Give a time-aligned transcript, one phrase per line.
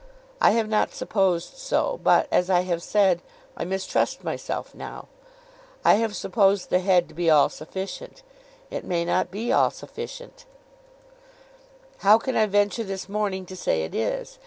[0.41, 3.21] I have not supposed so; but, as I have said,
[3.55, 5.07] I mistrust myself now.
[5.85, 8.23] I have supposed the head to be all sufficient.
[8.71, 10.45] It may not be all sufficient;
[11.99, 14.39] how can I venture this morning to say it is!